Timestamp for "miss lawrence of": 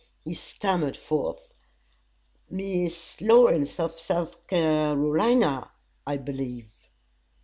2.49-3.99